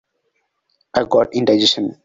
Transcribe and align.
I've 0.95 1.09
got 1.09 1.31
indigestion. 1.31 1.99